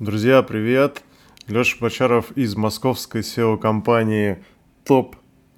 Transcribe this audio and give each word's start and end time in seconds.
Друзья, 0.00 0.42
привет! 0.42 1.04
Леша 1.46 1.76
Бочаров 1.80 2.32
из 2.32 2.56
московской 2.56 3.20
SEO-компании 3.20 4.42
Top 4.84 5.14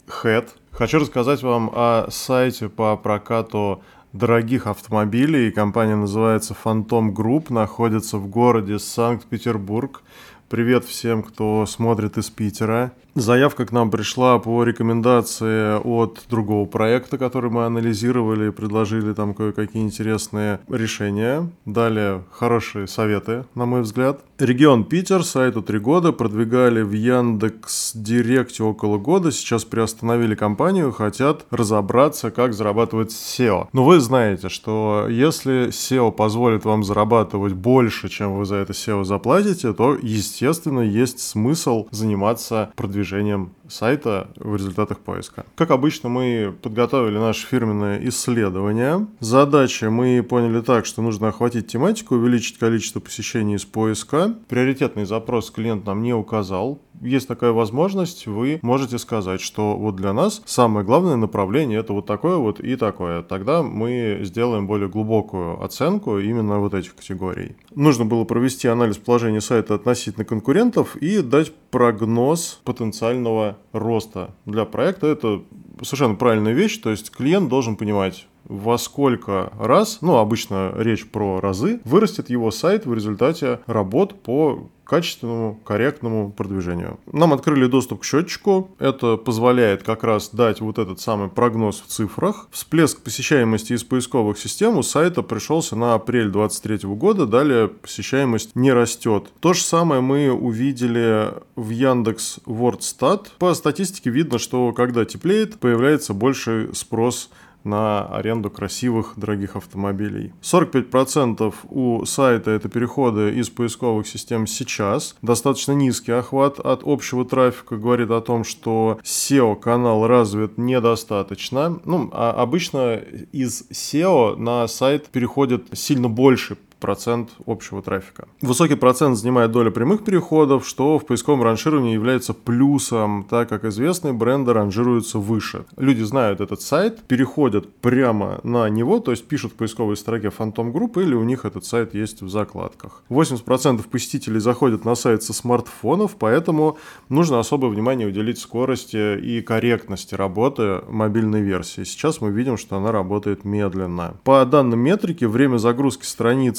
Head. 0.06 0.50
Хочу 0.72 0.98
рассказать 0.98 1.42
вам 1.42 1.70
о 1.72 2.08
сайте 2.10 2.68
по 2.68 2.98
прокату 2.98 3.82
дорогих 4.12 4.66
автомобилей. 4.66 5.50
Компания 5.50 5.96
называется 5.96 6.54
Phantom 6.62 7.14
Group, 7.14 7.50
находится 7.50 8.18
в 8.18 8.28
городе 8.28 8.78
Санкт-Петербург. 8.78 10.02
Привет 10.50 10.84
всем, 10.84 11.22
кто 11.22 11.64
смотрит 11.64 12.18
из 12.18 12.28
Питера. 12.28 12.92
Заявка 13.16 13.64
к 13.64 13.72
нам 13.72 13.90
пришла 13.90 14.38
по 14.38 14.62
рекомендации 14.62 15.78
от 15.82 16.20
другого 16.28 16.66
проекта, 16.66 17.16
который 17.16 17.48
мы 17.48 17.64
анализировали 17.64 18.50
предложили 18.50 19.14
там 19.14 19.32
кое-какие 19.32 19.82
интересные 19.82 20.60
решения. 20.68 21.50
Дали 21.64 22.20
хорошие 22.30 22.86
советы, 22.86 23.46
на 23.54 23.64
мой 23.64 23.80
взгляд. 23.80 24.20
Регион 24.38 24.84
Питер, 24.84 25.24
сайту 25.24 25.62
три 25.62 25.78
года, 25.78 26.12
продвигали 26.12 26.82
в 26.82 26.92
Яндекс 26.92 27.92
Директе 27.94 28.62
около 28.62 28.98
года, 28.98 29.32
сейчас 29.32 29.64
приостановили 29.64 30.34
компанию, 30.34 30.92
хотят 30.92 31.46
разобраться, 31.50 32.30
как 32.30 32.52
зарабатывать 32.52 33.12
SEO. 33.12 33.68
Но 33.72 33.82
вы 33.82 33.98
знаете, 33.98 34.50
что 34.50 35.06
если 35.08 35.68
SEO 35.68 36.12
позволит 36.12 36.66
вам 36.66 36.84
зарабатывать 36.84 37.54
больше, 37.54 38.10
чем 38.10 38.36
вы 38.36 38.44
за 38.44 38.56
это 38.56 38.74
SEO 38.74 39.04
заплатите, 39.04 39.72
то, 39.72 39.96
естественно, 40.02 40.80
есть 40.80 41.20
смысл 41.20 41.86
заниматься 41.90 42.72
продвижением 42.76 43.05
продвижением 43.06 43.54
сайта 43.68 44.28
в 44.36 44.56
результатах 44.56 44.98
поиска. 44.98 45.46
Как 45.54 45.70
обычно, 45.70 46.08
мы 46.08 46.54
подготовили 46.60 47.18
наше 47.18 47.46
фирменное 47.46 48.00
исследование. 48.08 49.06
Задача 49.20 49.90
мы 49.90 50.22
поняли 50.28 50.60
так, 50.60 50.86
что 50.86 51.02
нужно 51.02 51.28
охватить 51.28 51.68
тематику, 51.68 52.16
увеличить 52.16 52.58
количество 52.58 53.00
посещений 53.00 53.56
из 53.56 53.64
поиска. 53.64 54.34
Приоритетный 54.48 55.04
запрос 55.04 55.50
клиент 55.50 55.86
нам 55.86 56.02
не 56.02 56.14
указал, 56.14 56.80
есть 57.00 57.28
такая 57.28 57.52
возможность, 57.52 58.26
вы 58.26 58.58
можете 58.62 58.98
сказать, 58.98 59.40
что 59.40 59.76
вот 59.76 59.96
для 59.96 60.12
нас 60.12 60.42
самое 60.44 60.84
главное 60.84 61.16
направление 61.16 61.80
это 61.80 61.92
вот 61.92 62.06
такое 62.06 62.36
вот 62.36 62.60
и 62.60 62.76
такое. 62.76 63.22
Тогда 63.22 63.62
мы 63.62 64.20
сделаем 64.22 64.66
более 64.66 64.88
глубокую 64.88 65.62
оценку 65.62 66.18
именно 66.18 66.58
вот 66.58 66.74
этих 66.74 66.94
категорий. 66.94 67.56
Нужно 67.74 68.04
было 68.04 68.24
провести 68.24 68.68
анализ 68.68 68.98
положения 68.98 69.40
сайта 69.40 69.74
относительно 69.74 70.24
конкурентов 70.24 70.96
и 70.96 71.20
дать 71.20 71.52
прогноз 71.70 72.60
потенциального 72.64 73.58
роста 73.72 74.34
для 74.44 74.64
проекта. 74.64 75.08
Это 75.08 75.42
совершенно 75.82 76.14
правильная 76.14 76.52
вещь, 76.52 76.78
то 76.78 76.90
есть 76.90 77.10
клиент 77.10 77.48
должен 77.48 77.76
понимать, 77.76 78.26
во 78.48 78.78
сколько 78.78 79.52
раз, 79.58 79.98
ну, 80.00 80.16
обычно 80.16 80.72
речь 80.76 81.06
про 81.06 81.40
разы, 81.40 81.80
вырастет 81.84 82.30
его 82.30 82.50
сайт 82.50 82.86
в 82.86 82.94
результате 82.94 83.60
работ 83.66 84.22
по 84.22 84.68
качественному, 84.86 85.60
корректному 85.64 86.30
продвижению. 86.30 86.98
Нам 87.12 87.32
открыли 87.32 87.66
доступ 87.66 88.02
к 88.02 88.04
счетчику. 88.04 88.70
Это 88.78 89.16
позволяет 89.16 89.82
как 89.82 90.04
раз 90.04 90.30
дать 90.30 90.60
вот 90.60 90.78
этот 90.78 91.00
самый 91.00 91.28
прогноз 91.28 91.82
в 91.84 91.88
цифрах. 91.88 92.48
Всплеск 92.52 93.02
посещаемости 93.02 93.72
из 93.72 93.82
поисковых 93.82 94.38
систем 94.38 94.78
у 94.78 94.82
сайта 94.82 95.22
пришелся 95.22 95.74
на 95.74 95.94
апрель 95.94 96.30
2023 96.30 96.88
года. 96.90 97.26
Далее 97.26 97.68
посещаемость 97.68 98.54
не 98.54 98.72
растет. 98.72 99.24
То 99.40 99.52
же 99.52 99.62
самое 99.62 100.00
мы 100.00 100.30
увидели 100.30 101.34
в 101.56 101.70
Яндекс 101.70 102.38
Вордстат. 102.46 103.32
По 103.38 103.54
статистике 103.54 104.10
видно, 104.10 104.38
что 104.38 104.72
когда 104.72 105.04
теплеет, 105.04 105.58
появляется 105.58 106.14
больше 106.14 106.70
спрос 106.74 107.30
на 107.66 108.06
аренду 108.06 108.50
красивых 108.50 109.14
дорогих 109.16 109.56
автомобилей. 109.56 110.32
45% 110.42 111.54
у 111.68 112.04
сайта 112.04 112.52
это 112.52 112.68
переходы 112.68 113.34
из 113.34 113.50
поисковых 113.50 114.06
систем 114.06 114.46
сейчас. 114.46 115.16
Достаточно 115.20 115.72
низкий 115.72 116.12
охват 116.12 116.58
от 116.60 116.80
общего 116.84 117.24
трафика 117.24 117.76
говорит 117.76 118.10
о 118.10 118.20
том, 118.20 118.44
что 118.44 118.98
SEO-канал 119.02 120.06
развит 120.06 120.56
недостаточно. 120.56 121.80
Ну, 121.84 122.08
а 122.12 122.30
обычно 122.30 123.00
из 123.32 123.68
SEO 123.70 124.36
на 124.36 124.66
сайт 124.68 125.08
переходит 125.08 125.66
сильно 125.72 126.08
больше 126.08 126.56
процент 126.80 127.30
общего 127.46 127.82
трафика. 127.82 128.28
Высокий 128.40 128.74
процент 128.74 129.16
занимает 129.16 129.50
доля 129.50 129.70
прямых 129.70 130.04
переходов, 130.04 130.66
что 130.66 130.98
в 130.98 131.06
поисковом 131.06 131.42
ранжировании 131.42 131.94
является 131.94 132.34
плюсом, 132.34 133.26
так 133.28 133.48
как 133.48 133.64
известные 133.64 134.12
бренды 134.12 134.52
ранжируются 134.52 135.18
выше. 135.18 135.64
Люди 135.76 136.02
знают 136.02 136.40
этот 136.40 136.60
сайт, 136.60 137.02
переходят 137.02 137.74
прямо 137.76 138.40
на 138.42 138.68
него, 138.68 139.00
то 139.00 139.10
есть 139.10 139.26
пишут 139.26 139.52
в 139.52 139.56
поисковой 139.56 139.96
строке 139.96 140.28
Phantom 140.28 140.72
Group 140.72 141.02
или 141.02 141.14
у 141.14 141.24
них 141.24 141.44
этот 141.44 141.64
сайт 141.64 141.94
есть 141.94 142.22
в 142.22 142.28
закладках. 142.28 143.02
80% 143.10 143.88
посетителей 143.88 144.40
заходят 144.40 144.84
на 144.84 144.94
сайт 144.94 145.22
со 145.22 145.32
смартфонов, 145.32 146.16
поэтому 146.18 146.78
нужно 147.08 147.38
особое 147.38 147.70
внимание 147.70 148.06
уделить 148.06 148.38
скорости 148.38 149.18
и 149.18 149.40
корректности 149.40 150.14
работы 150.14 150.82
мобильной 150.88 151.40
версии. 151.40 151.84
Сейчас 151.84 152.20
мы 152.20 152.30
видим, 152.30 152.56
что 152.56 152.76
она 152.76 152.92
работает 152.92 153.44
медленно. 153.44 154.14
По 154.24 154.44
данным 154.44 154.80
метрики, 154.80 155.24
время 155.24 155.58
загрузки 155.58 156.04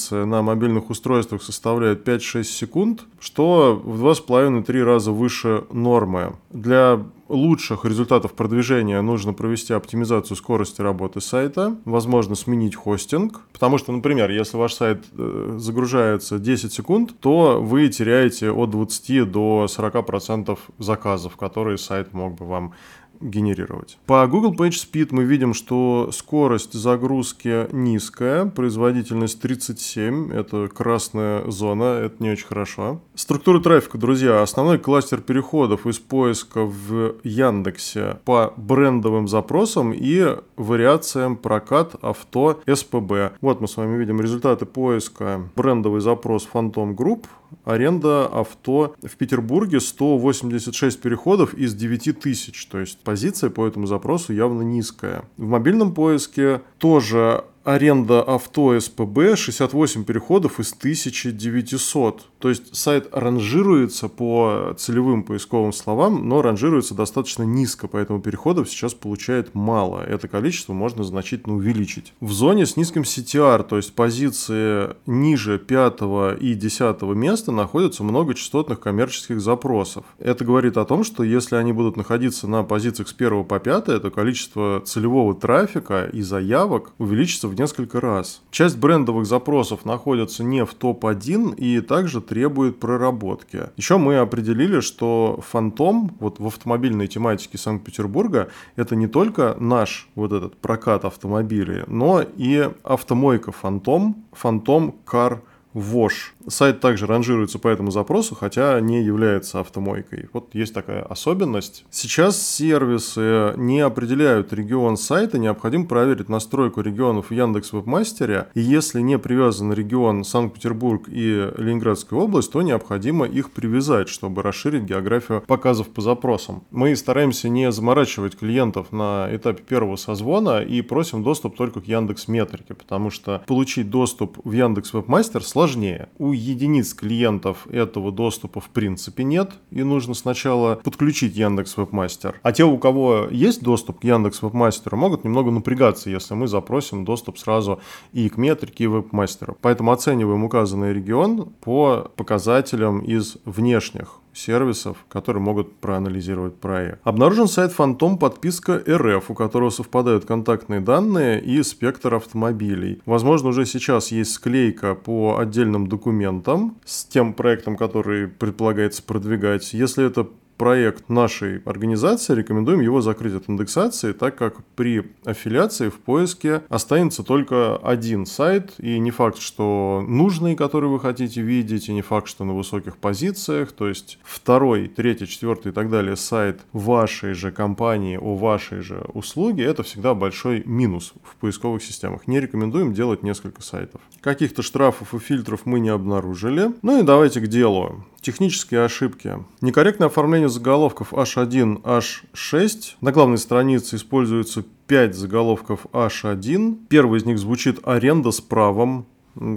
страниц 0.08 0.28
на 0.28 0.42
мобильных 0.42 0.90
устройствах 0.90 1.42
составляет 1.42 2.08
5-6 2.08 2.44
секунд, 2.44 3.06
что 3.20 3.82
в 3.84 4.04
2,5-3 4.06 4.84
раза 4.84 5.12
выше 5.12 5.64
нормы. 5.72 6.34
Для 6.52 7.00
лучших 7.30 7.86
результатов 7.86 8.34
продвижения 8.34 9.02
нужно 9.02 9.34
провести 9.34 9.74
оптимизацию 9.74 10.38
скорости 10.38 10.82
работы 10.82 11.20
сайта, 11.20 11.76
возможно 11.86 12.36
сменить 12.36 12.76
хостинг, 12.76 13.42
потому 13.52 13.78
что, 13.78 13.92
например, 13.92 14.32
если 14.32 14.58
ваш 14.58 14.74
сайт 14.74 15.06
э, 15.18 15.56
загружается 15.58 16.40
10 16.40 16.72
секунд, 16.72 17.20
то 17.20 17.60
вы 17.62 17.90
теряете 17.90 18.52
от 18.52 18.70
20 18.70 19.30
до 19.30 19.66
40% 19.68 20.58
заказов, 20.80 21.36
которые 21.36 21.78
сайт 21.78 22.14
мог 22.14 22.36
бы 22.36 22.46
вам 22.46 22.74
генерировать. 23.20 23.98
По 24.06 24.26
Google 24.28 24.54
PageSpeed 24.54 25.10
мы 25.12 25.24
видим, 25.24 25.54
что 25.54 26.10
скорость 26.12 26.74
загрузки 26.74 27.68
низкая, 27.72 28.46
производительность 28.46 29.42
37, 29.42 30.32
это 30.32 30.68
красная 30.68 31.50
зона, 31.50 32.00
это 32.00 32.16
не 32.20 32.32
очень 32.32 32.48
хорошо. 32.48 33.02
Структура 33.16 33.60
трафика, 33.60 33.98
друзья, 33.98 34.42
основной 34.42 34.78
кластер 34.78 35.22
переходов 35.22 35.86
из 35.88 36.00
поиска 36.00 36.64
в 36.64 37.16
Яндексе 37.24 38.20
по 38.26 38.54
брендовым 38.58 39.28
запросам 39.28 39.94
и 39.94 40.38
вариациям 40.56 41.36
прокат 41.36 41.96
авто 42.02 42.62
СПБ. 42.72 43.38
Вот 43.42 43.62
мы 43.62 43.68
с 43.68 43.78
вами 43.78 43.98
видим 43.98 44.22
результаты 44.22 44.66
поиска. 44.66 45.50
Брендовый 45.56 46.02
запрос 46.02 46.48
Phantom 46.52 46.96
Group, 46.96 47.26
аренда 47.66 48.26
авто 48.26 48.96
в 49.04 49.16
Петербурге 49.16 49.80
186 49.80 51.02
переходов 51.02 51.54
из 51.54 51.74
9000, 51.74 52.68
то 52.68 52.80
есть 52.80 53.00
позиция 53.00 53.50
по 53.50 53.66
этому 53.68 53.88
запросу 53.88 54.34
явно 54.34 54.62
низкая. 54.62 55.24
В 55.38 55.46
мобильном 55.46 55.94
поиске 55.94 56.62
тоже 56.78 57.44
аренда 57.68 58.22
авто 58.22 58.80
СПБ 58.80 59.36
68 59.36 60.06
переходов 60.06 60.60
из 60.60 60.72
1900. 60.74 62.26
То 62.40 62.50
есть 62.50 62.76
сайт 62.76 63.10
ранжируется 63.12 64.08
по 64.10 64.76
целевым 64.78 65.24
поисковым 65.24 65.74
словам, 65.74 66.28
но 66.28 66.42
ранжируется 66.42 66.94
достаточно 66.94 67.44
низко, 67.44 67.88
поэтому 67.88 68.22
переходов 68.22 68.70
сейчас 68.70 68.94
получает 68.94 69.56
мало. 69.56 70.02
Это 70.02 70.28
количество 70.28 70.74
можно 70.74 71.04
значительно 71.04 71.56
увеличить. 71.56 72.14
В 72.20 72.32
зоне 72.32 72.66
с 72.66 72.78
низким 72.78 73.02
CTR, 73.02 73.64
то 73.64 73.78
есть 73.78 73.94
позиции 73.94 74.96
ниже 75.06 75.58
5 75.60 76.02
и 76.40 76.54
10 76.54 77.02
места, 77.16 77.52
находятся 77.52 78.04
много 78.04 78.34
частотных 78.34 78.80
коммерческих 78.80 79.42
запросов. 79.42 80.06
Это 80.20 80.46
говорит 80.46 80.78
о 80.78 80.86
том, 80.86 81.04
что 81.04 81.24
если 81.24 81.56
они 81.56 81.74
будут 81.74 81.98
находиться 81.98 82.48
на 82.48 82.64
позициях 82.64 83.08
с 83.10 83.16
1 83.18 83.46
по 83.46 83.60
5, 83.60 83.86
то 83.86 84.12
количество 84.12 84.82
целевого 84.86 85.34
трафика 85.34 86.06
и 86.12 86.22
заявок 86.22 86.92
увеличится 86.98 87.48
в 87.48 87.60
несколько 87.60 88.00
раз. 88.00 88.42
Часть 88.52 88.78
брендовых 88.78 89.26
запросов 89.26 89.86
находится 89.86 90.44
не 90.44 90.66
в 90.66 90.74
топ-1 90.74 91.56
и 91.56 91.82
также 91.82 92.22
требует 92.28 92.80
проработки. 92.80 93.70
Еще 93.78 93.98
мы 93.98 94.18
определили, 94.18 94.82
что 94.82 95.40
Фантом 95.50 96.16
вот 96.20 96.40
в 96.40 96.48
автомобильной 96.48 97.08
тематике 97.08 97.58
Санкт-Петербурга 97.58 98.50
это 98.76 98.96
не 98.96 99.08
только 99.08 99.56
наш 99.60 100.10
вот 100.16 100.34
этот 100.34 100.58
прокат 100.58 101.06
автомобилей, 101.06 101.84
но 101.88 102.22
и 102.22 102.70
автомойка 102.84 103.52
Фантом, 103.52 104.26
Фантом 104.34 104.96
Car 105.06 105.40
Wash. 105.78 106.34
Сайт 106.48 106.80
также 106.80 107.06
ранжируется 107.06 107.60
по 107.60 107.68
этому 107.68 107.92
запросу, 107.92 108.34
хотя 108.34 108.80
не 108.80 109.04
является 109.04 109.60
автомойкой. 109.60 110.28
Вот 110.34 110.56
есть 110.56 110.74
такая 110.74 111.04
особенность. 111.04 111.86
Сейчас 111.92 112.42
сервисы 112.42 113.54
не 113.58 113.82
определяют 113.82 114.54
регион 114.54 114.98
сайта, 114.98 115.38
необходимо 115.38 115.86
проверить 115.86 116.30
настройку 116.30 116.82
регионов 116.82 117.30
в 117.30 117.34
Яндекс 117.34 117.74
Вебмастере. 117.74 118.48
И 118.56 118.62
если 118.62 119.02
не 119.02 119.20
привязан 119.20 119.72
регион 119.72 120.24
Санкт-Петербург 120.24 121.04
и 121.08 121.52
Ленинградская 121.58 122.20
область, 122.20 122.52
то 122.52 122.62
необходимо 122.62 123.28
их 123.28 123.52
привязать, 123.52 124.10
чтобы 124.10 124.42
расширить 124.42 124.84
географию 124.84 125.44
показов 125.46 125.90
по 125.90 126.02
запросам. 126.02 126.64
Мы 126.72 126.96
стараемся 126.96 127.50
не 127.50 127.72
заморачивать 127.72 128.38
клиентов 128.38 128.92
на 128.92 129.28
этапе 129.32 129.62
первого 129.62 129.98
созвона 129.98 130.64
и 130.64 130.82
просим 130.82 131.24
доступ 131.24 131.56
только 131.56 131.82
к 131.82 131.88
Яндекс 131.88 132.28
Метрике, 132.28 132.74
потому 132.74 133.12
что 133.12 133.44
получить 133.46 133.90
доступ 133.90 134.40
в 134.44 134.52
Яндекс 134.52 134.94
Вебмастер 134.94 135.44
сложнее. 135.68 136.08
У 136.18 136.32
единиц 136.32 136.94
клиентов 136.94 137.68
этого 137.68 138.12
доступа 138.12 138.62
в 138.62 138.70
принципе 138.70 139.24
нет, 139.24 139.52
и 139.72 139.84
нужно 139.84 140.14
сначала 140.14 140.76
подключить 140.76 141.36
Яндекс 141.36 141.76
Вебмастер. 141.78 142.40
А 142.42 142.52
те, 142.54 142.64
у 142.64 142.78
кого 142.78 143.28
есть 143.30 143.62
доступ 143.62 144.00
к 144.00 144.04
Яндекс 144.06 144.42
Вебмастеру, 144.42 144.96
могут 144.98 145.26
немного 145.26 145.52
напрягаться, 145.52 146.10
если 146.10 146.36
мы 146.36 146.48
запросим 146.48 147.04
доступ 147.04 147.38
сразу 147.38 147.82
и 148.14 148.30
к 148.30 148.38
метрике, 148.38 148.86
и 148.86 148.88
веб-мастеру. 148.88 149.58
Поэтому 149.62 149.92
оцениваем 149.92 150.44
указанный 150.44 150.94
регион 150.94 151.50
по 151.62 152.12
показателям 152.16 153.00
из 153.00 153.38
внешних 153.44 154.20
сервисов, 154.38 154.98
которые 155.10 155.42
могут 155.42 155.78
проанализировать 155.78 156.56
проект. 156.56 157.00
Обнаружен 157.04 157.48
сайт 157.48 157.74
Phantom 157.78 158.18
подписка 158.18 158.82
РФ, 158.88 159.32
у 159.32 159.34
которого 159.34 159.70
совпадают 159.70 160.26
контактные 160.26 160.80
данные 160.80 161.42
и 161.42 161.64
спектр 161.64 162.16
автомобилей. 162.16 163.02
Возможно, 163.06 163.50
уже 163.50 163.66
сейчас 163.66 164.12
есть 164.12 164.32
склейка 164.34 164.96
по 164.96 165.38
отдельным 165.40 165.88
документам 165.88 166.78
с 166.86 167.06
тем 167.06 167.34
проектом, 167.34 167.78
который 167.78 168.28
предполагается 168.28 169.04
продвигать. 169.04 169.74
Если 169.74 170.06
это 170.06 170.28
проект 170.58 171.10
нашей 171.10 171.60
организации, 171.60 172.36
рекомендуем 172.36 172.82
его 172.82 173.02
закрыть 173.02 173.34
от 173.34 173.50
индексации, 173.50 174.12
так 174.12 174.36
как 174.36 174.64
при 174.76 175.04
аффилиации 175.24 175.90
в 175.90 176.00
поиске 176.00 176.64
останется 176.70 177.24
только 177.24 177.78
один 177.78 178.26
сайт, 178.26 178.74
и 178.80 179.00
не 179.00 179.12
факт, 179.12 179.40
что 179.40 180.04
нужный, 180.08 180.56
который 180.56 180.90
вы 180.90 181.00
хотите 181.00 181.42
видеть, 181.42 181.90
и 181.90 181.94
не 181.94 182.02
факт, 182.02 182.28
что 182.28 182.44
на 182.44 182.54
высоких 182.54 182.98
позициях, 182.98 183.72
то 183.72 183.88
есть 183.88 184.20
второй, 184.24 184.88
третий, 184.88 185.28
четвертый 185.28 185.72
и 185.72 185.76
так 185.76 185.90
далее 185.90 186.16
сайт 186.16 186.62
вашей 186.74 187.34
же 187.34 187.52
компании 187.52 188.18
о 188.18 188.36
вашей 188.36 188.82
же 188.82 189.06
услуге, 189.14 189.64
это 189.64 189.84
всегда 189.84 190.14
большой 190.14 190.64
минус 190.66 191.14
в 191.24 191.36
поисковых 191.36 191.84
системах. 191.84 192.28
Не 192.28 192.40
рекомендуем 192.40 192.94
делать 192.94 193.24
несколько 193.24 193.62
сайтов. 193.62 194.02
Каких-то 194.22 194.62
штрафов 194.62 195.14
и 195.14 195.20
фильтров 195.20 195.62
мы 195.66 195.80
не 195.80 195.90
обнаружили. 195.90 196.72
Ну 196.82 197.00
и 197.00 197.04
давайте 197.04 197.40
к 197.42 197.48
делу. 197.48 198.04
Технические 198.22 198.84
ошибки. 198.84 199.38
Некорректное 199.62 200.08
оформление 200.08 200.47
заголовков 200.50 201.14
H1, 201.14 201.82
H6. 201.84 202.96
На 203.02 203.12
главной 203.12 203.38
странице 203.38 203.96
используется 203.96 204.64
5 204.88 205.16
заголовков 205.16 205.86
H1. 205.94 206.88
Первый 206.90 207.20
из 207.20 207.26
них 207.26 207.40
звучит 207.40 207.80
«Аренда 207.84 208.32
с 208.32 208.42
правом». 208.42 209.06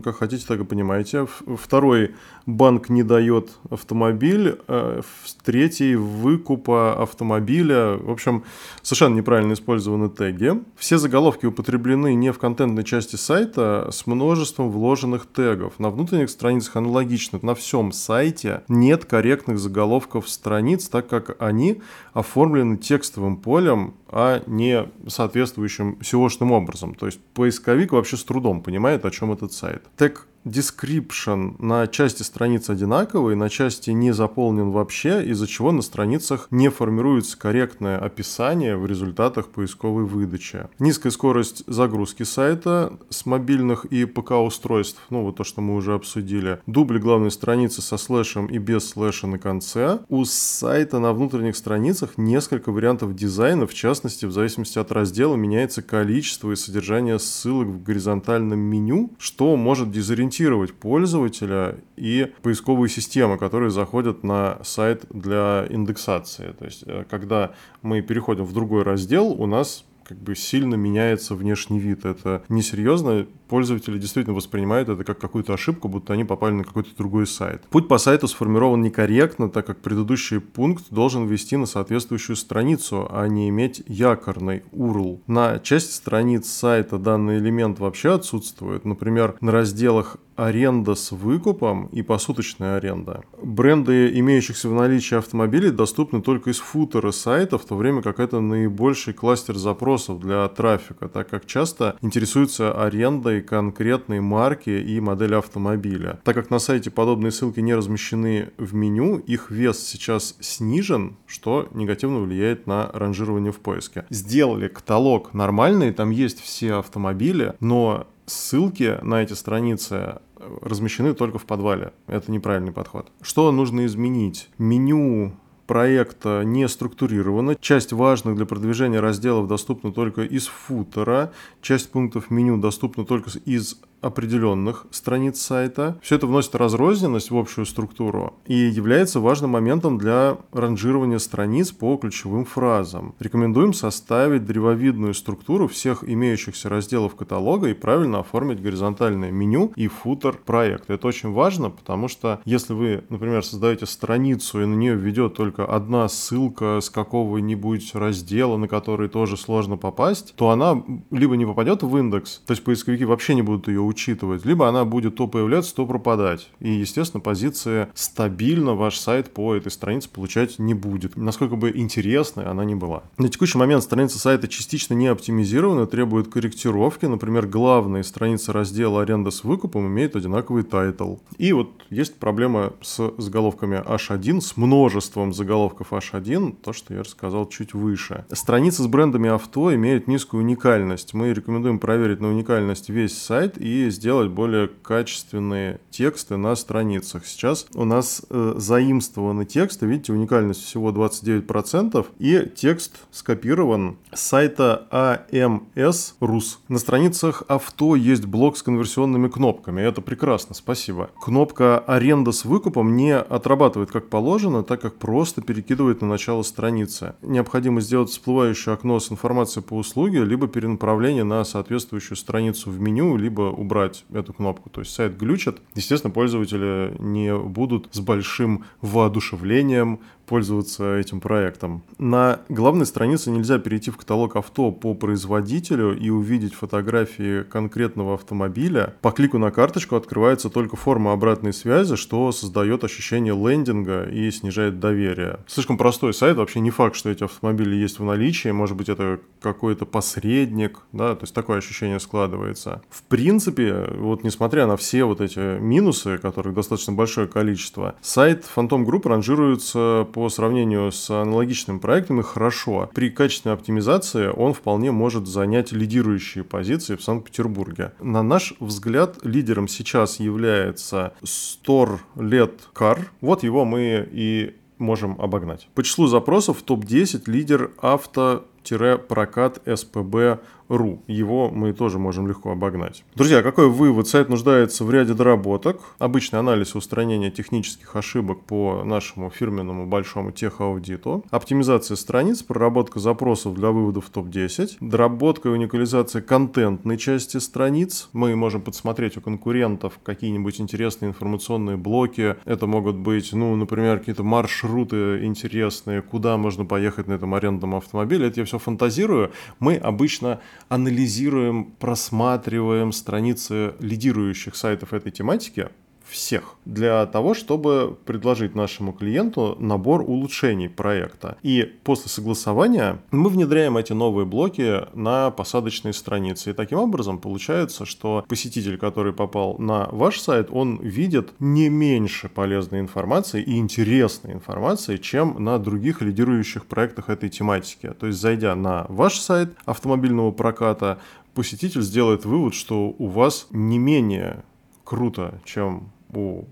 Как 0.05 0.17
хотите, 0.17 0.45
так 0.47 0.61
и 0.61 0.65
понимаете. 0.65 1.27
Второй 1.57 2.15
банк 2.47 2.89
не 2.89 3.03
дает 3.03 3.51
автомобиль, 3.71 4.59
э, 4.69 5.03
третий 5.45 5.95
выкупа 5.95 7.03
автомобиля. 7.03 7.97
В 7.97 8.11
общем, 8.11 8.45
совершенно 8.83 9.15
неправильно 9.15 9.55
использованы 9.55 10.11
теги. 10.11 10.53
Все 10.77 10.99
заголовки 10.99 11.47
употреблены 11.47 12.15
не 12.15 12.33
в 12.33 12.39
контентной 12.39 12.85
части 12.85 13.17
сайта 13.17 13.89
с 13.91 14.07
множеством 14.07 14.71
вложенных 14.71 15.27
тегов. 15.27 15.79
На 15.79 15.91
внутренних 15.91 16.31
страницах 16.31 16.77
аналогично. 16.77 17.39
На 17.43 17.55
всем 17.55 17.93
сайте 17.93 18.63
нет 18.69 19.05
корректных 19.05 19.59
заголовков 19.59 20.29
страниц, 20.29 20.89
так 20.89 21.09
как 21.09 21.37
они 21.41 21.81
оформлены 22.13 22.77
текстовым 22.77 23.37
полем, 23.37 23.95
а 24.13 24.43
не 24.47 24.89
соответствующим 25.07 25.99
SEO-шным 26.01 26.53
образом. 26.53 26.95
То 26.95 27.07
есть 27.07 27.21
поисковик 27.35 27.93
вообще 27.93 28.17
с 28.17 28.25
трудом 28.25 28.63
понимает, 28.63 29.05
о 29.05 29.11
чем 29.11 29.33
этот 29.33 29.53
сайт. 29.53 29.85
Тег 29.97 30.27
description 30.45 31.55
на 31.59 31.87
части 31.87 32.23
страниц 32.23 32.71
одинаковый, 32.71 33.37
на 33.37 33.49
части 33.49 33.91
не 33.91 34.13
заполнен 34.13 34.71
вообще, 34.71 35.25
из-за 35.27 35.47
чего 35.47 35.73
на 35.73 35.83
страницах 35.83 36.49
не 36.51 36.69
формируется 36.71 37.39
корректное 37.39 37.99
описание 37.99 38.77
в 38.77 38.87
результатах 38.87 39.49
поисковой 39.49 40.05
выдачи. 40.05 40.69
Низкая 40.79 41.13
скорость 41.13 41.65
загрузки 41.67 42.23
сайта 42.23 42.99
с 43.11 43.27
мобильных 43.27 43.85
и 43.87 44.05
ПК-устройств, 44.05 45.01
ну 45.11 45.25
вот 45.25 45.37
то, 45.37 45.45
что 45.45 45.61
мы 45.61 45.75
уже 45.75 45.95
обсудили. 45.95 46.61
Дубли 46.67 46.99
главной 46.99 47.31
страницы 47.31 47.83
со 47.83 47.97
слэшем 47.97 48.47
и 48.47 48.59
без 48.59 48.89
слэша 48.89 49.27
на 49.27 49.39
конце. 49.39 50.01
У 50.09 50.25
сайта 50.25 50.99
на 50.99 51.13
внутренних 51.13 51.57
страницах 51.57 52.17
несколько 52.17 52.73
вариантов 52.73 53.15
дизайна, 53.15 53.67
в 53.67 53.75
частности, 53.75 54.25
в 54.25 54.33
зависимости 54.33 54.79
от 54.79 54.91
раздела 54.93 55.37
меняется 55.37 55.83
количество 55.83 56.53
и 56.53 56.57
содержание 56.57 57.19
ссылок 57.19 57.69
в 57.69 57.83
горизонтальном 57.83 58.59
меню, 58.59 59.13
что 59.19 59.57
может 59.57 59.91
дезориентировать 59.91 60.30
сегментировать 60.31 60.75
пользователя 60.75 61.77
и 61.97 62.33
поисковые 62.43 62.89
системы, 62.89 63.39
которые 63.39 63.71
заходят 63.71 64.23
на 64.23 64.59
сайт 64.63 65.05
для 65.11 65.67
индексации. 65.69 66.55
То 66.59 66.65
есть, 66.65 66.85
э, 66.87 67.05
когда 67.11 67.53
мы 67.83 68.01
переходим 68.01 68.45
в 68.45 68.53
другой 68.53 68.83
раздел, 68.83 69.27
у 69.27 69.47
нас 69.47 69.85
как 70.11 70.19
бы 70.19 70.35
сильно 70.35 70.75
меняется 70.75 71.37
внешний 71.37 71.79
вид. 71.79 72.05
Это 72.05 72.43
несерьезно. 72.49 73.29
Пользователи 73.47 73.97
действительно 73.97 74.35
воспринимают 74.35 74.89
это 74.89 75.05
как 75.05 75.21
какую-то 75.21 75.55
ошибку, 75.55 75.87
будто 75.87 76.13
они 76.15 76.25
попали 76.25 76.53
на 76.53 76.65
какой-то 76.65 76.97
другой 76.97 77.29
сайт. 77.29 77.63
Путь 77.71 77.87
по 77.87 77.97
сайту 77.97 78.27
сформирован 78.27 78.83
некорректно, 78.83 79.49
так 79.49 79.67
как 79.67 79.79
предыдущий 79.79 80.41
пункт 80.41 80.87
должен 80.91 81.29
вести 81.29 81.57
на 81.57 81.67
соответствующую 81.67 82.35
страницу, 82.35 83.07
а 83.09 83.29
не 83.29 83.49
иметь 83.51 83.85
якорный 83.87 84.65
URL. 84.73 85.21
На 85.29 85.61
части 85.61 85.93
страниц 85.93 86.49
сайта 86.49 86.99
данный 86.99 87.39
элемент 87.39 87.79
вообще 87.79 88.15
отсутствует. 88.15 88.85
Например, 88.85 89.37
на 89.41 89.53
разделах 89.53 90.17
аренда 90.41 90.95
с 90.95 91.13
выкупом 91.13 91.87
и 91.87 92.03
посуточная 92.03 92.77
аренда. 92.77 93.23
Бренды, 93.43 94.19
имеющихся 94.19 94.69
в 94.69 94.75
наличии 94.75 95.17
автомобилей, 95.17 95.71
доступны 95.71 96.23
только 96.23 96.51
из 96.51 96.59
футера 96.59 97.11
сайта, 97.11 97.59
в 97.59 97.65
то 97.65 97.77
время 97.77 98.01
как 98.03 98.21
это 98.21 98.41
наибольший 98.41 99.13
кластер 99.13 99.57
запросов 99.57 100.19
для 100.21 100.49
трафика, 100.49 101.09
так 101.09 101.29
как 101.29 101.47
часто 101.47 101.97
интересуются 102.01 102.73
арендой 102.73 103.43
конкретной 103.43 104.21
марки 104.21 104.71
и 104.71 104.99
модели 105.01 105.35
автомобиля. 105.35 106.21
Так 106.25 106.35
как 106.35 106.51
на 106.51 106.59
сайте 106.59 106.91
подобные 106.91 107.33
ссылки 107.33 107.61
не 107.61 107.75
размещены 107.75 108.51
в 108.57 108.75
меню, 108.75 109.19
их 109.19 109.51
вес 109.51 109.79
сейчас 109.79 110.37
снижен, 110.41 111.17
что 111.27 111.69
негативно 111.73 112.21
влияет 112.21 112.67
на 112.67 112.91
ранжирование 112.93 113.53
в 113.53 113.59
поиске. 113.59 114.07
Сделали 114.09 114.69
каталог 114.69 115.35
нормальный, 115.35 115.93
там 115.93 116.11
есть 116.11 116.41
все 116.41 116.75
автомобили, 116.75 117.55
но 117.61 118.07
ссылки 118.31 118.99
на 119.03 119.23
эти 119.23 119.33
страницы 119.33 120.21
размещены 120.61 121.15
только 121.15 121.39
в 121.39 121.45
подвале. 121.45 121.93
Это 122.07 122.31
неправильный 122.31 122.73
подход. 122.73 123.11
Что 123.21 123.51
нужно 123.53 123.87
изменить? 123.87 124.49
Меню 124.59 125.33
проекта 125.71 126.43
не 126.45 126.67
структурировано. 126.67 127.55
Часть 127.55 127.93
важных 127.93 128.35
для 128.35 128.45
продвижения 128.45 128.99
разделов 128.99 129.47
доступна 129.47 129.93
только 129.93 130.23
из 130.23 130.49
футера. 130.49 131.33
Часть 131.63 131.93
пунктов 131.93 132.29
меню 132.29 132.57
доступна 132.57 133.05
только 133.05 133.31
из 133.45 133.77
определенных 134.01 134.87
страниц 134.91 135.41
сайта. 135.41 135.99
Все 136.03 136.17
это 136.17 136.27
вносит 136.27 136.55
разрозненность 136.55 137.31
в 137.31 137.37
общую 137.37 137.67
структуру 137.67 138.35
и 138.47 138.55
является 138.55 139.21
важным 139.21 139.51
моментом 139.51 139.99
для 139.99 140.39
ранжирования 140.53 141.19
страниц 141.19 141.71
по 141.71 141.97
ключевым 141.97 142.45
фразам. 142.45 143.15
Рекомендуем 143.21 143.73
составить 143.73 144.47
древовидную 144.47 145.15
структуру 145.15 145.69
всех 145.69 146.09
имеющихся 146.09 146.69
разделов 146.69 147.15
каталога 147.15 147.69
и 147.69 147.75
правильно 147.75 148.21
оформить 148.21 148.63
горизонтальное 148.63 149.31
меню 149.31 149.73
и 149.77 149.89
футер 149.89 150.33
проекта. 150.33 150.95
Это 150.95 151.07
очень 151.07 151.33
важно, 151.33 151.71
потому 151.71 152.09
что 152.09 152.41
если 152.45 152.73
вы, 152.73 153.05
например, 153.09 153.45
создаете 153.45 153.87
страницу 153.87 154.63
и 154.63 154.67
на 154.67 154.75
нее 154.75 154.95
ведет 154.95 155.35
только 155.35 155.60
одна 155.65 156.09
ссылка 156.09 156.81
с 156.81 156.91
какого-нибудь 156.91 157.95
раздела, 157.95 158.57
на 158.57 158.69
который 158.69 159.09
тоже 159.09 159.37
сложно 159.37 159.77
попасть, 159.77 160.35
то 160.37 160.51
она 160.51 160.83
либо 161.11 161.37
не 161.37 161.47
попадет 161.47 161.83
в 161.83 161.97
индекс, 161.97 162.43
то 162.47 162.53
есть 162.53 162.65
поисковики 162.65 163.05
вообще 163.05 163.35
не 163.35 163.43
будут 163.43 163.69
ее 163.69 163.81
учитывать, 163.81 164.45
либо 164.45 164.69
она 164.69 164.85
будет 164.85 165.17
то 165.17 165.27
появляться, 165.27 165.75
то 165.75 165.87
пропадать. 165.87 166.51
И, 166.61 166.71
естественно, 166.71 167.21
позиция 167.21 167.91
стабильно 167.95 168.75
ваш 168.75 168.99
сайт 168.99 169.33
по 169.33 169.55
этой 169.55 169.71
странице 169.71 170.09
получать 170.09 170.59
не 170.59 170.75
будет, 170.75 171.17
насколько 171.17 171.57
бы 171.57 171.73
интересной 171.75 172.45
она 172.45 172.65
ни 172.65 172.75
была. 172.75 173.03
На 173.19 173.29
текущий 173.29 173.59
момент 173.59 173.83
страница 173.83 174.19
сайта 174.19 174.49
частично 174.49 174.95
не 174.95 175.09
оптимизирована, 175.09 175.87
требует 175.87 176.29
корректировки. 176.29 177.07
Например, 177.07 177.47
главная 177.47 178.03
страница 178.03 178.53
раздела 178.53 179.03
«Аренда 179.03 179.31
с 179.31 179.45
выкупом» 179.45 179.87
имеет 179.87 180.17
одинаковый 180.17 180.63
title. 180.63 181.17
И 181.39 181.53
вот 181.53 181.71
есть 181.91 182.17
проблема 182.17 182.73
с 182.81 183.13
заголовками 183.19 183.77
H1, 183.77 184.41
с 184.41 184.57
множеством 184.57 185.33
заголовков 185.33 185.50
H1, 185.51 186.57
то, 186.63 186.73
что 186.73 186.95
я 186.95 187.01
рассказал 187.01 187.49
чуть 187.49 187.75
выше. 187.75 188.25
Страницы 188.33 188.83
с 188.83 188.87
брендами 188.87 189.29
авто 189.29 189.75
имеют 189.75 190.09
низкую 190.09 190.43
уникальность. 190.43 191.15
Мы 191.15 191.33
рекомендуем 191.33 191.79
проверить 191.79 192.21
на 192.21 192.29
уникальность 192.29 192.89
весь 192.89 193.17
сайт 193.17 193.59
и 193.59 193.91
сделать 193.91 194.31
более 194.31 194.69
качественные 194.69 195.81
тексты 195.91 196.37
на 196.37 196.55
страницах. 196.55 197.27
Сейчас 197.27 197.67
у 197.75 197.85
нас 197.85 198.23
э, 198.31 198.55
заимствованы 198.57 199.45
тексты, 199.45 199.87
видите, 199.87 200.13
уникальность 200.13 200.65
всего 200.65 200.91
29%, 200.91 202.07
и 202.19 202.51
текст 202.55 203.01
скопирован 203.11 203.97
с 204.13 204.31
сайта 204.31 204.87
AMS.Rus. 204.91 206.59
На 206.69 206.79
страницах 206.79 207.43
авто 207.49 207.97
есть 207.97 208.27
блок 208.27 208.57
с 208.57 208.63
конверсионными 208.63 209.29
кнопками, 209.29 209.81
это 209.83 210.01
прекрасно, 210.01 210.55
спасибо. 210.55 211.11
Кнопка 211.21 211.79
«Аренда 211.81 212.31
с 212.33 212.45
выкупом» 212.45 212.97
не 212.97 213.17
отрабатывает 213.17 213.91
как 213.91 214.09
положено, 214.09 214.63
так 214.63 214.81
как 214.81 214.97
просто 214.97 215.30
просто 215.31 215.43
перекидывает 215.43 216.01
на 216.01 216.09
начало 216.09 216.43
страницы. 216.43 217.15
Необходимо 217.23 217.81
сделать 217.81 218.11
всплывающее 218.11 218.75
окно 218.75 218.99
с 218.99 219.13
информацией 219.13 219.65
по 219.65 219.75
услуге, 219.75 220.25
либо 220.25 220.49
перенаправление 220.49 221.23
на 221.23 221.45
соответствующую 221.45 222.17
страницу 222.17 222.69
в 222.69 222.81
меню, 222.81 223.17
либо 223.17 223.43
убрать 223.43 224.05
эту 224.13 224.33
кнопку. 224.33 224.71
То 224.71 224.81
есть 224.81 224.93
сайт 224.93 225.17
глючит. 225.17 225.59
Естественно, 225.77 226.13
пользователи 226.13 226.97
не 226.99 227.37
будут 227.37 227.89
с 227.93 228.01
большим 228.01 228.65
воодушевлением 228.81 230.01
пользоваться 230.31 230.97
этим 230.97 231.21
проектом. 231.21 231.83
На 231.99 232.39
главной 232.49 232.87
странице 232.87 233.33
нельзя 233.33 233.59
перейти 233.59 233.91
в 233.91 233.97
каталог 233.97 234.37
авто 234.37 234.71
по 234.71 234.95
производителю 234.95 235.99
и 235.99 236.09
увидеть 236.09 236.55
фотографии 236.55 237.43
конкретного 237.43 238.15
автомобиля. 238.15 238.95
По 239.01 239.11
клику 239.11 239.39
на 239.39 239.51
карточку 239.51 239.97
открывается 239.97 240.49
только 240.49 240.77
форма 240.77 241.13
обратной 241.13 241.53
связи, 241.53 241.97
что 241.97 242.31
создает 242.31 242.85
ощущение 242.85 243.35
лендинга 243.35 244.05
и 244.05 244.31
снижает 244.31 244.79
доверие. 244.79 245.41
Слишком 245.49 245.77
простой 245.77 246.15
сайт, 246.15 246.37
вообще 246.37 246.61
не 246.61 246.71
факт, 246.71 246.95
что 246.95 247.11
эти 247.11 247.25
автомобили 247.25 247.75
есть 247.75 247.99
в 247.99 248.05
наличии, 248.05 248.51
может 248.51 248.77
быть 248.77 248.89
это 248.89 249.19
какой-то 249.43 249.85
посредник, 249.85 250.79
да, 250.93 251.17
то 251.17 251.25
есть 251.25 251.35
такое 251.35 251.59
ощущение 251.59 251.99
складывается. 251.99 252.83
В 252.89 253.03
принципе, 253.03 253.89
вот 253.99 254.23
несмотря 254.23 254.69
на 254.69 254.77
все 254.77 255.03
вот 255.03 255.21
эти 255.21 255.59
минусы, 255.59 256.19
которых 256.19 256.55
достаточно 256.55 256.93
большое 256.93 257.27
количество, 257.27 257.97
сайт 258.01 258.49
Phantom 258.55 258.85
Group 258.85 259.09
ранжируется 259.09 260.07
по 260.13 260.20
по 260.21 260.29
сравнению 260.29 260.93
с 260.93 261.09
аналогичными 261.09 261.79
проектами 261.79 262.21
хорошо. 262.21 262.91
При 262.93 263.09
качественной 263.09 263.55
оптимизации 263.55 264.27
он 264.27 264.53
вполне 264.53 264.93
может 264.93 265.27
занять 265.27 265.73
лидирующие 265.73 266.45
позиции 266.45 266.95
в 266.95 267.03
Санкт-Петербурге. 267.03 267.93
На 268.01 268.23
наш 268.23 268.53
взгляд, 268.61 269.17
лидером 269.25 269.67
сейчас 269.67 270.21
является 270.21 271.15
Store 271.23 272.01
LED 272.17 272.53
Car. 272.75 272.99
Вот 273.23 273.43
его 273.45 273.65
мы 273.65 274.07
и 274.13 274.55
можем 274.77 275.19
обогнать. 275.19 275.69
По 275.75 275.83
числу 275.83 276.07
запросов 276.07 276.61
топ-10 276.63 277.23
лидер 277.25 277.71
авто-прокат 277.81 279.63
СПБ 279.65 280.41
ру. 280.71 281.03
Его 281.07 281.51
мы 281.51 281.73
тоже 281.73 281.99
можем 281.99 282.27
легко 282.29 282.53
обогнать. 282.53 283.05
Друзья, 283.15 283.43
какой 283.43 283.69
вывод? 283.69 284.09
Сайт 284.09 284.29
нуждается 284.29 284.85
в 284.85 284.91
ряде 284.91 285.15
доработок. 285.15 285.81
Обычный 285.99 286.39
анализ 286.39 286.75
и 286.75 286.79
устранение 286.79 287.31
технических 287.31 287.95
ошибок 287.97 288.45
по 288.45 288.83
нашему 288.85 289.31
фирменному 289.31 289.87
большому 289.87 290.31
техаудиту. 290.31 291.25
Оптимизация 291.31 291.97
страниц, 291.97 292.43
проработка 292.43 293.01
запросов 293.01 293.55
для 293.55 293.71
выводов 293.71 294.07
в 294.07 294.11
топ-10. 294.11 294.77
Доработка 294.81 295.49
и 295.49 295.53
уникализация 295.53 296.23
контентной 296.23 296.97
части 296.97 297.39
страниц. 297.39 298.09
Мы 298.13 298.37
можем 298.37 298.63
подсмотреть 298.63 299.17
у 299.17 299.21
конкурентов 299.21 299.99
какие-нибудь 300.03 300.61
интересные 300.61 301.11
информационные 301.11 301.77
блоки. 301.77 302.37
Это 302.45 302.67
могут 302.67 302.97
быть, 302.97 303.33
ну, 303.33 303.57
например, 303.57 303.99
какие-то 303.99 304.23
маршруты 304.23 305.25
интересные, 305.25 306.01
куда 306.01 306.37
можно 306.37 306.65
поехать 306.65 307.09
на 307.09 307.15
этом 307.15 307.35
арендном 307.35 307.75
автомобиле. 307.75 308.29
Это 308.29 308.41
я 308.41 308.47
все 308.47 308.59
фантазирую. 308.59 309.33
Мы 309.59 309.75
обычно 309.77 310.41
анализируем, 310.69 311.73
просматриваем 311.73 312.93
страницы 312.93 313.75
лидирующих 313.81 314.55
сайтов 314.55 314.93
этой 314.93 315.13
тематики, 315.13 315.69
всех 316.11 316.57
для 316.65 317.07
того, 317.07 317.35
чтобы 317.35 317.97
предложить 318.05 318.55
нашему 318.55 318.93
клиенту 318.93 319.57
набор 319.59 320.03
улучшений 320.03 320.69
проекта. 320.69 321.37
И 321.43 321.63
после 321.85 322.09
согласования 322.09 323.01
мы 323.11 323.31
внедряем 323.31 323.77
эти 323.77 323.93
новые 323.93 324.27
блоки 324.27 324.87
на 324.95 325.31
посадочные 325.31 325.93
страницы. 325.93 326.51
И 326.51 326.53
таким 326.53 326.79
образом 326.79 327.19
получается, 327.19 327.85
что 327.87 328.25
посетитель, 328.29 328.79
который 328.79 329.13
попал 329.13 329.57
на 329.59 329.89
ваш 329.91 330.21
сайт, 330.21 330.49
он 330.51 330.77
видит 330.79 331.33
не 331.39 331.69
меньше 331.69 332.29
полезной 332.29 332.81
информации 332.81 333.43
и 333.43 333.57
интересной 333.57 334.33
информации, 334.33 334.97
чем 334.97 335.43
на 335.43 335.59
других 335.59 336.03
лидирующих 336.03 336.67
проектах 336.67 337.09
этой 337.09 337.29
тематики. 337.29 337.93
То 337.99 338.07
есть, 338.07 338.21
зайдя 338.21 338.55
на 338.55 338.87
ваш 338.89 339.19
сайт 339.19 339.55
автомобильного 339.65 340.31
проката, 340.31 340.99
посетитель 341.35 341.83
сделает 341.83 342.25
вывод, 342.25 342.55
что 342.55 342.95
у 342.99 343.07
вас 343.07 343.47
не 343.51 343.79
менее 343.79 344.45
круто, 344.85 345.41
чем 345.45 345.93
у 346.15 346.45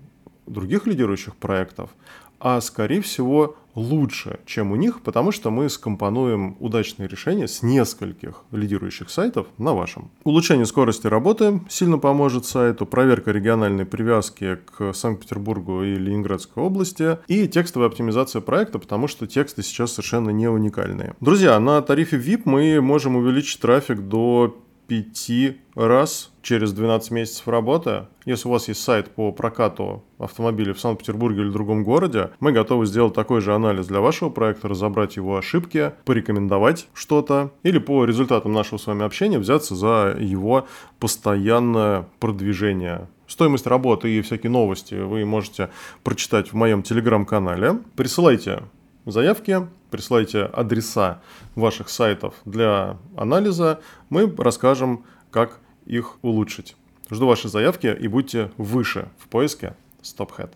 других 0.45 0.87
лидирующих 0.87 1.35
проектов, 1.35 1.91
а 2.39 2.61
скорее 2.61 3.01
всего 3.01 3.55
лучше, 3.75 4.39
чем 4.45 4.71
у 4.71 4.75
них, 4.75 5.01
потому 5.01 5.31
что 5.31 5.51
мы 5.51 5.69
скомпонуем 5.69 6.57
удачные 6.59 7.07
решения 7.07 7.47
с 7.47 7.63
нескольких 7.63 8.43
лидирующих 8.51 9.09
сайтов 9.09 9.47
на 9.57 9.73
вашем. 9.73 10.11
Улучшение 10.23 10.65
скорости 10.65 11.07
работы 11.07 11.61
сильно 11.69 11.97
поможет 11.97 12.45
сайту, 12.45 12.85
проверка 12.85 13.31
региональной 13.31 13.85
привязки 13.85 14.57
к 14.65 14.93
Санкт-Петербургу 14.93 15.83
и 15.83 15.95
Ленинградской 15.95 16.63
области 16.63 17.19
и 17.27 17.47
текстовая 17.47 17.89
оптимизация 17.89 18.41
проекта, 18.41 18.79
потому 18.79 19.07
что 19.07 19.27
тексты 19.27 19.63
сейчас 19.63 19.93
совершенно 19.93 20.29
не 20.31 20.47
уникальные. 20.47 21.15
Друзья, 21.19 21.59
на 21.59 21.81
тарифе 21.81 22.17
VIP 22.17 22.41
мы 22.45 22.81
можем 22.81 23.15
увеличить 23.15 23.61
трафик 23.61 23.99
до 23.99 24.57
5 24.89 25.31
раз 25.75 26.31
через 26.41 26.73
12 26.73 27.11
месяцев 27.11 27.47
работы. 27.47 28.07
Если 28.25 28.47
у 28.47 28.51
вас 28.51 28.67
есть 28.67 28.81
сайт 28.81 29.11
по 29.11 29.31
прокату 29.31 30.03
автомобилей 30.17 30.73
в 30.73 30.79
Санкт-Петербурге 30.79 31.41
или 31.41 31.49
другом 31.49 31.83
городе, 31.83 32.31
мы 32.39 32.51
готовы 32.51 32.87
сделать 32.87 33.13
такой 33.13 33.39
же 33.39 33.53
анализ 33.53 33.87
для 33.87 34.01
вашего 34.01 34.29
проекта, 34.29 34.67
разобрать 34.67 35.15
его 35.15 35.37
ошибки, 35.37 35.93
порекомендовать 36.05 36.87
что-то 36.93 37.51
или 37.63 37.77
по 37.77 38.03
результатам 38.03 38.51
нашего 38.51 38.79
с 38.79 38.87
вами 38.87 39.05
общения 39.05 39.39
взяться 39.39 39.75
за 39.75 40.17
его 40.19 40.67
постоянное 40.99 42.07
продвижение 42.19 43.07
Стоимость 43.29 43.67
работы 43.67 44.09
и 44.09 44.21
всякие 44.21 44.49
новости 44.49 44.95
вы 44.95 45.23
можете 45.23 45.69
прочитать 46.03 46.51
в 46.51 46.55
моем 46.55 46.81
телеграм-канале. 46.81 47.77
Присылайте 47.95 48.63
заявки, 49.05 49.67
присылайте 49.89 50.43
адреса 50.43 51.21
ваших 51.55 51.89
сайтов 51.89 52.35
для 52.45 52.97
анализа. 53.15 53.79
Мы 54.09 54.33
расскажем, 54.37 55.05
как 55.31 55.59
их 55.85 56.17
улучшить. 56.21 56.75
Жду 57.09 57.27
ваши 57.27 57.49
заявки 57.49 57.87
и 57.87 58.07
будьте 58.07 58.51
выше 58.57 59.09
в 59.17 59.27
поиске 59.27 59.75
StopHead. 60.01 60.51